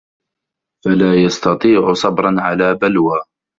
فَلَا 0.85 1.15
يَسْتَطِيعُ 1.23 1.93
صَبْرًا 1.93 2.35
عَلَى 2.41 2.75
بَلْوَى 2.75 3.19